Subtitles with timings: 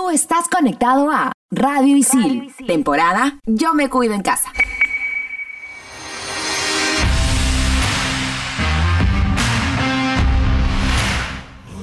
[0.00, 4.50] Tú estás conectado a Radio Isil, temporada Yo me cuido en casa.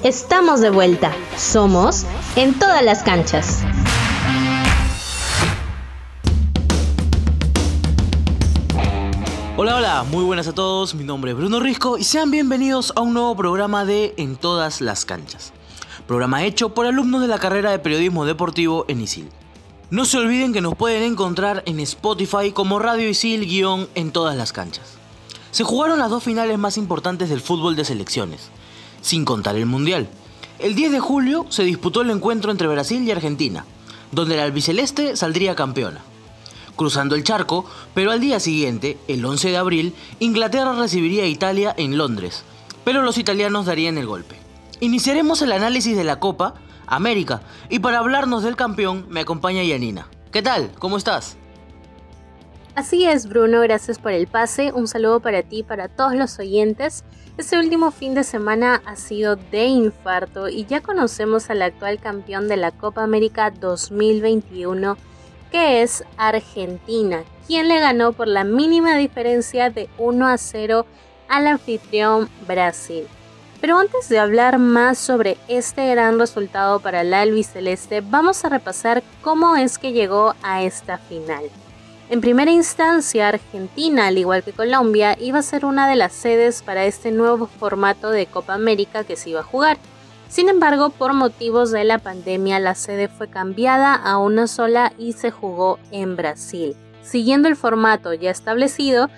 [0.02, 1.12] Estamos de vuelta.
[1.38, 3.60] Somos en todas las canchas.
[9.58, 13.02] Hola, hola, muy buenas a todos, mi nombre es Bruno Risco y sean bienvenidos a
[13.02, 15.54] un nuevo programa de En todas las canchas.
[16.08, 19.27] Programa hecho por alumnos de la carrera de periodismo deportivo en ISIL.
[19.90, 24.54] No se olviden que nos pueden encontrar en Spotify como Radio Isil- en todas las
[24.54, 24.94] canchas.
[25.52, 28.49] Se jugaron las dos finales más importantes del fútbol de selecciones,
[29.02, 30.08] sin contar el Mundial.
[30.59, 33.66] El 10 de julio se disputó el encuentro entre Brasil y Argentina,
[34.12, 36.02] donde la albiceleste saldría campeona
[36.77, 37.66] cruzando el charco,
[37.96, 42.44] pero al día siguiente, el 11 de abril, Inglaterra recibiría a Italia en Londres,
[42.85, 44.35] pero los italianos darían el golpe.
[44.80, 46.54] Iniciaremos el análisis de la Copa
[46.85, 50.08] América y para hablarnos del campeón me acompaña Yanina.
[50.31, 50.70] ¿Qué tal?
[50.77, 51.35] ¿Cómo estás?
[52.76, 54.71] Así es, Bruno, gracias por el pase.
[54.71, 57.04] Un saludo para ti y para todos los oyentes.
[57.37, 62.48] Este último fin de semana ha sido de infarto y ya conocemos al actual campeón
[62.48, 64.95] de la Copa América 2021
[65.52, 70.85] que es Argentina, quien le ganó por la mínima diferencia de 1 a 0
[71.30, 73.07] al anfitrión Brasil.
[73.59, 79.02] Pero antes de hablar más sobre este gran resultado para el albiceleste, vamos a repasar
[79.22, 81.44] cómo es que llegó a esta final.
[82.09, 86.61] En primera instancia, Argentina, al igual que Colombia, iba a ser una de las sedes
[86.61, 89.77] para este nuevo formato de Copa América que se iba a jugar.
[90.30, 95.14] Sin embargo, por motivos de la pandemia, la sede fue cambiada a una sola y
[95.14, 96.75] se jugó en Brasil.
[97.02, 99.09] Siguiendo el formato ya establecido,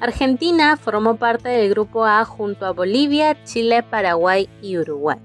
[0.00, 5.18] Argentina formó parte del grupo A junto a Bolivia, Chile, Paraguay y Uruguay.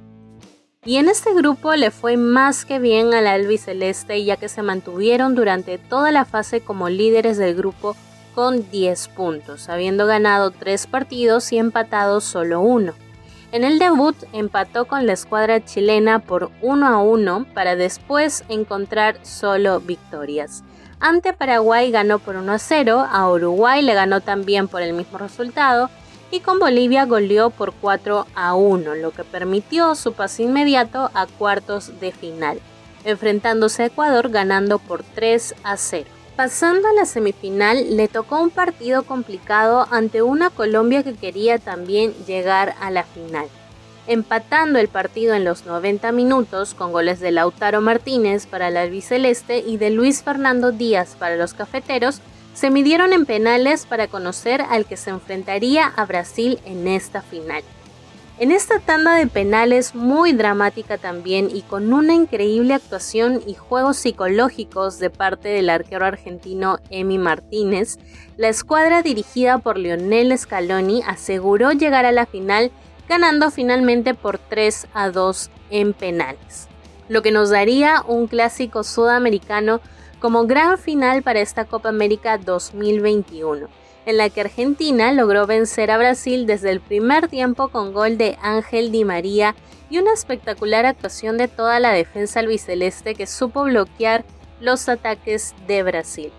[0.86, 5.36] Y en este grupo le fue más que bien al albiceleste ya que se mantuvieron
[5.36, 7.96] durante toda la fase como líderes del grupo
[8.36, 12.94] con 10 puntos, habiendo ganado 3 partidos y empatado solo uno.
[13.52, 19.20] En el debut empató con la escuadra chilena por 1 a 1 para después encontrar
[19.22, 20.64] solo victorias.
[21.04, 25.18] Ante Paraguay ganó por 1 a 0, a Uruguay le ganó también por el mismo
[25.18, 25.90] resultado
[26.32, 31.26] y con Bolivia goleó por 4 a 1, lo que permitió su paso inmediato a
[31.26, 32.62] cuartos de final,
[33.04, 36.10] enfrentándose a Ecuador ganando por 3 a 0.
[36.38, 42.14] Pasando a la semifinal, le tocó un partido complicado ante una Colombia que quería también
[42.26, 43.48] llegar a la final.
[44.06, 49.60] Empatando el partido en los 90 minutos con goles de Lautaro Martínez para el albiceleste
[49.60, 52.20] y de Luis Fernando Díaz para los cafeteros,
[52.54, 57.64] se midieron en penales para conocer al que se enfrentaría a Brasil en esta final.
[58.40, 63.98] En esta tanda de penales muy dramática también y con una increíble actuación y juegos
[63.98, 68.00] psicológicos de parte del arquero argentino Emi Martínez,
[68.36, 72.72] la escuadra dirigida por Lionel Scaloni aseguró llegar a la final
[73.08, 76.68] ganando finalmente por 3 a 2 en penales,
[77.10, 79.82] lo que nos daría un clásico sudamericano
[80.20, 83.68] como gran final para esta Copa América 2021
[84.06, 88.38] en la que Argentina logró vencer a Brasil desde el primer tiempo con gol de
[88.42, 89.56] Ángel Di María
[89.90, 94.26] y una espectacular actuación de toda la defensa albiceleste que supo bloquear
[94.60, 96.32] los ataques de Brasil.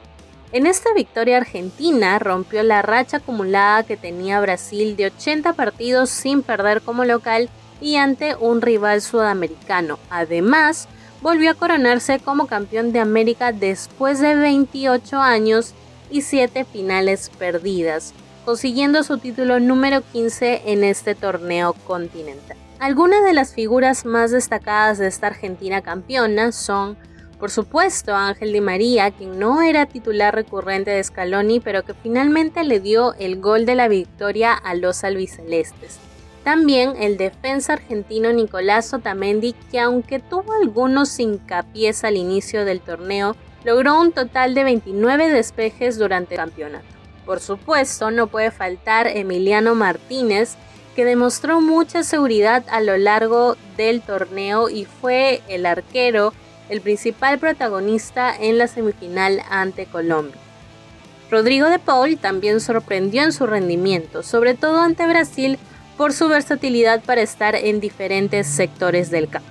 [0.55, 6.45] En esta victoria Argentina rompió la racha acumulada que tenía Brasil de 80 partidos sin
[6.45, 7.49] perder como local
[7.81, 9.99] y ante un rival sudamericano.
[10.11, 10.87] Además,
[11.23, 15.75] volvió a coronarse como campeón de América después de 28 años
[16.09, 18.15] y 7 finales perdidas,
[18.45, 22.57] consiguiendo su título número 15 en este torneo continental.
[22.79, 26.97] Algunas de las figuras más destacadas de esta Argentina campeona son,
[27.39, 32.65] por supuesto, Ángel Di María, quien no era titular recurrente de Scaloni, pero que finalmente
[32.65, 35.99] le dio el gol de la victoria a los albicelestes.
[36.45, 43.35] También el defensa argentino Nicolás Otamendi, que aunque tuvo algunos hincapiés al inicio del torneo,
[43.65, 46.85] logró un total de 29 despejes durante el campeonato.
[47.25, 50.57] Por supuesto, no puede faltar Emiliano Martínez,
[50.95, 56.35] que demostró mucha seguridad a lo largo del torneo y fue el arquero,
[56.69, 60.41] el principal protagonista en la semifinal ante Colombia.
[61.31, 65.59] Rodrigo de Paul también sorprendió en su rendimiento, sobre todo ante Brasil,
[65.97, 69.49] por su versatilidad para estar en diferentes sectores del campo.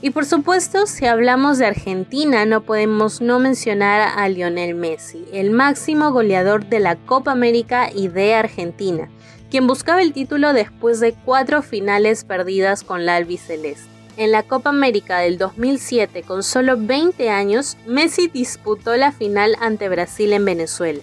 [0.00, 5.50] Y por supuesto, si hablamos de Argentina, no podemos no mencionar a Lionel Messi, el
[5.50, 9.08] máximo goleador de la Copa América y de Argentina,
[9.48, 13.91] quien buscaba el título después de cuatro finales perdidas con la albiceleste.
[14.18, 19.88] En la Copa América del 2007, con solo 20 años, Messi disputó la final ante
[19.88, 21.02] Brasil en Venezuela,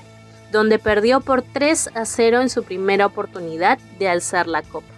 [0.52, 4.94] donde perdió por 3 a 0 en su primera oportunidad de alzar la copa.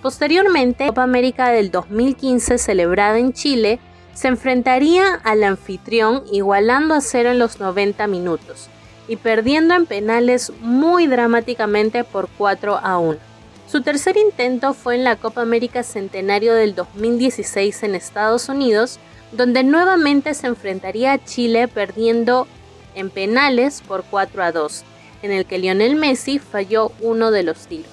[0.00, 3.78] Posteriormente, la Copa América del 2015, celebrada en Chile,
[4.14, 8.68] se enfrentaría al anfitrión igualando a 0 en los 90 minutos
[9.06, 13.33] y perdiendo en penales muy dramáticamente por 4 a 1.
[13.66, 18.98] Su tercer intento fue en la Copa América Centenario del 2016 en Estados Unidos,
[19.32, 22.46] donde nuevamente se enfrentaría a Chile perdiendo
[22.94, 24.84] en penales por 4 a 2,
[25.22, 27.90] en el que Lionel Messi falló uno de los tiros.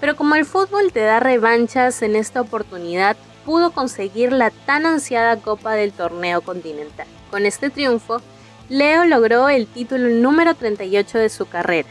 [0.00, 5.36] Pero como el fútbol te da revanchas, en esta oportunidad pudo conseguir la tan ansiada
[5.36, 7.06] Copa del Torneo Continental.
[7.30, 8.20] Con este triunfo,
[8.68, 11.88] Leo logró el título número 38 de su carrera.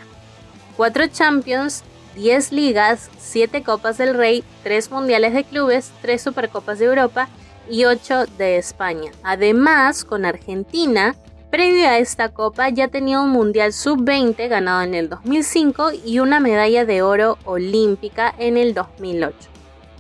[0.76, 1.84] Cuatro Champions
[2.16, 7.30] 10 ligas, 7 Copas del Rey, 3 Mundiales de Clubes, 3 Supercopas de Europa
[7.70, 9.12] y 8 de España.
[9.24, 11.16] Además, con Argentina,
[11.50, 16.40] previo a esta copa ya tenía un Mundial Sub-20 ganado en el 2005 y una
[16.40, 19.36] medalla de oro olímpica en el 2008.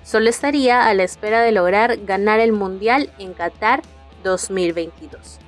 [0.03, 3.81] Solo estaría a la espera de lograr ganar el Mundial en Qatar
[4.23, 5.39] 2022.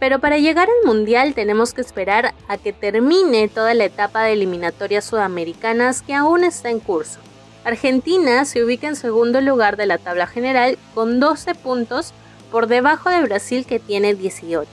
[0.00, 4.32] Pero para llegar al Mundial tenemos que esperar a que termine toda la etapa de
[4.32, 7.20] eliminatorias sudamericanas que aún está en curso.
[7.64, 12.14] Argentina se ubica en segundo lugar de la tabla general con 12 puntos
[12.50, 14.68] por debajo de Brasil que tiene 18.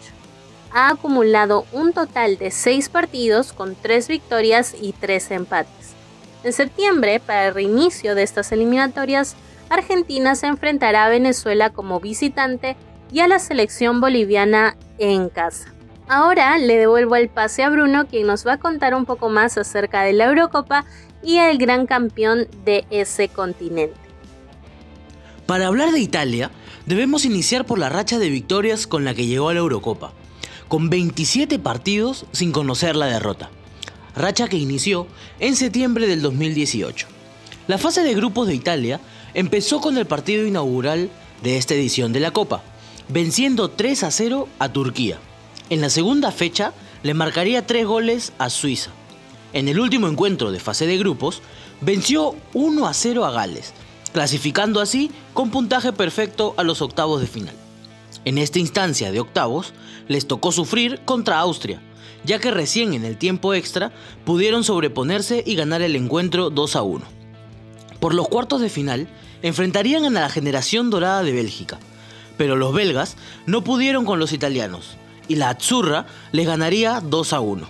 [0.72, 5.94] Ha acumulado un total de 6 partidos con 3 victorias y 3 empates.
[6.46, 9.36] En septiembre, para el reinicio de estas eliminatorias,
[9.70, 12.78] Argentina se enfrentará a Venezuela como visitante
[13.12, 15.74] y a la selección boliviana en casa.
[16.10, 19.58] Ahora le devuelvo el pase a Bruno, quien nos va a contar un poco más
[19.58, 20.86] acerca de la Eurocopa
[21.22, 23.98] y el gran campeón de ese continente.
[25.46, 26.52] Para hablar de Italia,
[26.86, 30.14] debemos iniciar por la racha de victorias con la que llegó a la Eurocopa,
[30.68, 33.50] con 27 partidos sin conocer la derrota.
[34.16, 35.08] Racha que inició
[35.40, 37.08] en septiembre del 2018.
[37.68, 39.00] La fase de grupos de Italia
[39.34, 41.10] empezó con el partido inaugural
[41.44, 42.64] de esta edición de la Copa,
[43.10, 45.18] venciendo 3 a 0 a Turquía.
[45.70, 46.74] En la segunda fecha
[47.04, 48.92] le marcaría 3 goles a Suiza.
[49.54, 51.42] En el último encuentro de fase de grupos,
[51.82, 53.74] venció 1 a 0 a Gales,
[54.14, 57.56] clasificando así con puntaje perfecto a los octavos de final.
[58.26, 59.74] En esta instancia de octavos,
[60.08, 61.82] les tocó sufrir contra Austria,
[62.26, 63.92] ya que recién en el tiempo extra
[64.26, 67.06] pudieron sobreponerse y ganar el encuentro 2 a 1.
[68.00, 69.08] Por los cuartos de final,
[69.42, 71.80] enfrentarían a la generación dorada de Bélgica,
[72.38, 74.98] pero los belgas no pudieron con los italianos
[75.28, 77.68] y la Azzurra les ganaría 2 a 1.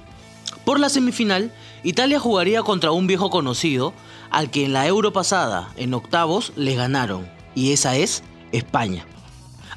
[0.66, 1.52] Por la semifinal,
[1.84, 3.94] Italia jugaría contra un viejo conocido
[4.30, 9.06] al que en la Euro pasada, en octavos, les ganaron, y esa es España.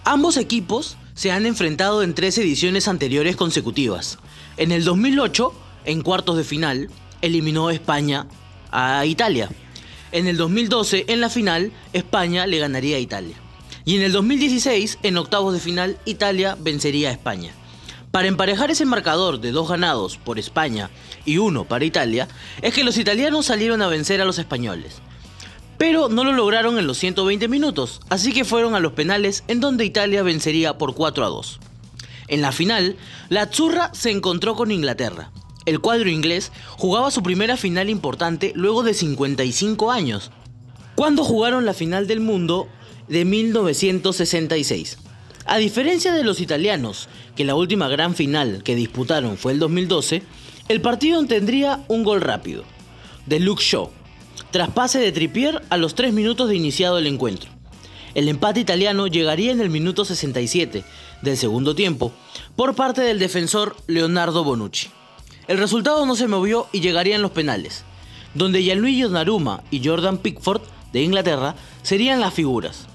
[0.05, 4.19] Ambos equipos se han enfrentado en tres ediciones anteriores consecutivas.
[4.57, 5.53] En el 2008,
[5.85, 6.91] en cuartos de final,
[7.23, 8.27] eliminó España
[8.71, 9.49] a Italia.
[10.13, 13.37] En el 2012, en la final, España le ganaría a Italia.
[13.85, 17.53] Y en el 2016, en octavos de final, Italia vencería a España.
[18.11, 20.91] Para emparejar ese marcador de dos ganados por España
[21.25, 22.29] y uno para Italia,
[22.61, 24.97] es que los italianos salieron a vencer a los españoles.
[25.79, 29.61] Pero no lo lograron en los 120 minutos, así que fueron a los penales en
[29.61, 31.61] donde Italia vencería por 4 a 2.
[32.29, 32.97] En la final,
[33.29, 35.31] la Azzurra se encontró con Inglaterra.
[35.65, 40.31] El cuadro inglés jugaba su primera final importante luego de 55 años,
[40.97, 42.69] cuando jugaron la final del mundo
[43.11, 44.99] de 1966.
[45.45, 50.23] A diferencia de los italianos, que la última gran final que disputaron fue el 2012,
[50.69, 52.63] el partido tendría un gol rápido,
[53.27, 53.91] de Luke Shaw,
[54.53, 57.51] tras pase de Trippier a los 3 minutos de iniciado el encuentro.
[58.15, 60.85] El empate italiano llegaría en el minuto 67
[61.23, 62.13] del segundo tiempo
[62.55, 64.89] por parte del defensor Leonardo Bonucci.
[65.49, 67.85] El resultado no se movió y llegaría en los penales,
[68.35, 70.63] donde Gianluigi Donnarumma y Jordan Pickford
[70.93, 72.87] de Inglaterra serían las figuras.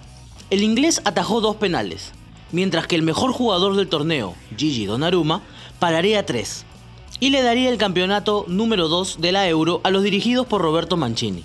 [0.52, 2.12] El inglés atajó dos penales,
[2.52, 5.42] mientras que el mejor jugador del torneo, Gigi Donnarumma,
[5.80, 6.66] pararía tres
[7.20, 10.98] y le daría el campeonato número 2 de la Euro a los dirigidos por Roberto
[10.98, 11.44] Mancini.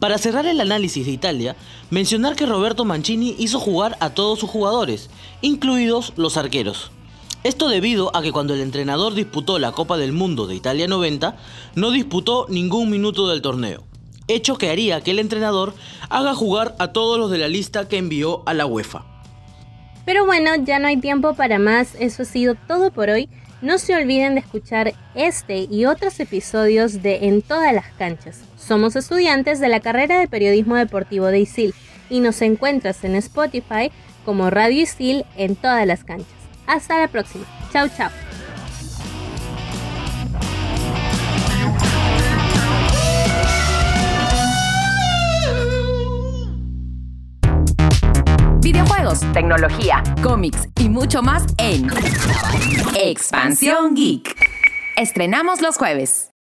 [0.00, 1.54] Para cerrar el análisis de Italia,
[1.90, 5.08] mencionar que Roberto Mancini hizo jugar a todos sus jugadores,
[5.40, 6.90] incluidos los arqueros.
[7.44, 11.36] Esto debido a que cuando el entrenador disputó la Copa del Mundo de Italia 90,
[11.76, 13.84] no disputó ningún minuto del torneo
[14.28, 15.74] hecho que haría que el entrenador
[16.08, 19.04] haga jugar a todos los de la lista que envió a la UEFA.
[20.04, 23.28] Pero bueno, ya no hay tiempo para más, eso ha sido todo por hoy.
[23.62, 28.42] No se olviden de escuchar este y otros episodios de En todas las canchas.
[28.56, 31.74] Somos estudiantes de la carrera de periodismo deportivo de ISIL
[32.10, 33.90] y nos encuentras en Spotify
[34.24, 36.28] como Radio Isil en todas las canchas.
[36.66, 37.44] Hasta la próxima.
[37.72, 38.25] Chao, chao.
[49.32, 51.88] Tecnología, cómics y mucho más en
[52.94, 54.34] Expansión Geek.
[54.96, 56.35] Estrenamos los jueves.